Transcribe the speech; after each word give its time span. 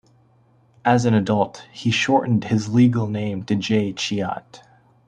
As 0.83 1.05
an 1.05 1.13
adult 1.13 1.63
he 1.71 1.91
shortened 1.91 2.45
his 2.45 2.69
legal 2.73 3.05
name 3.05 3.43
to 3.43 3.55
Jay 3.55 3.93
Chiat. 3.93 4.63